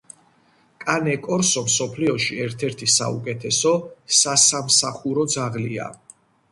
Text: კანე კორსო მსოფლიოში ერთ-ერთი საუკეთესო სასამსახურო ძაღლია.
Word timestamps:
კანე 0.85 1.13
კორსო 1.27 1.63
მსოფლიოში 1.67 2.39
ერთ-ერთი 2.47 2.91
საუკეთესო 2.97 3.75
სასამსახურო 4.23 5.33
ძაღლია. 5.37 5.95